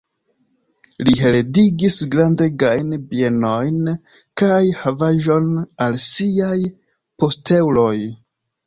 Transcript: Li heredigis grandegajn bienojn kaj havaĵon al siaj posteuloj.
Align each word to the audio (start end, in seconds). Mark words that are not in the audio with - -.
Li 1.09 1.11
heredigis 1.19 1.97
grandegajn 2.15 2.89
bienojn 3.13 3.93
kaj 4.45 4.61
havaĵon 4.81 5.55
al 5.89 6.03
siaj 6.11 6.59
posteuloj. 7.23 7.97